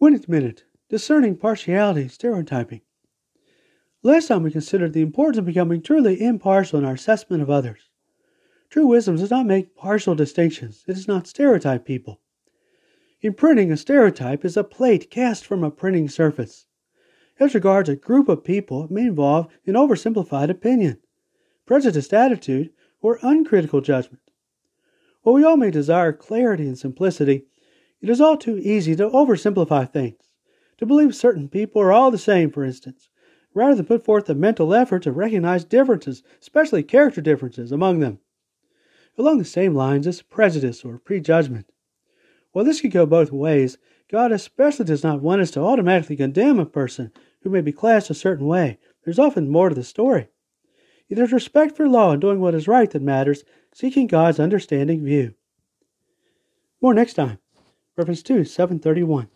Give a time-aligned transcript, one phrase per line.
[0.00, 2.80] Winnet Minute Discerning Partiality Stereotyping.
[4.02, 7.90] Last time we considered the importance of becoming truly impartial in our assessment of others.
[8.70, 12.22] True wisdom does not make partial distinctions, it does not stereotype people.
[13.20, 16.64] In printing, a stereotype is a plate cast from a printing surface.
[17.38, 20.98] As regards a group of people, it may involve an oversimplified opinion,
[21.66, 22.70] prejudiced attitude,
[23.02, 24.22] or uncritical judgment.
[25.24, 27.44] While we all may desire clarity and simplicity,
[28.00, 30.30] it is all too easy to oversimplify things,
[30.78, 33.08] to believe certain people are all the same, for instance,
[33.52, 38.18] rather than put forth the mental effort to recognize differences, especially character differences, among them.
[39.18, 41.70] Along the same lines is prejudice or prejudgment.
[42.52, 43.76] While this could go both ways,
[44.10, 48.08] God especially does not want us to automatically condemn a person who may be classed
[48.10, 48.78] a certain way.
[49.04, 50.28] There's often more to the story.
[51.08, 53.44] It is respect for law and doing what is right that matters,
[53.74, 55.34] seeking God's understanding view.
[56.80, 57.39] More next time.
[58.00, 59.28] Reference 2, 731.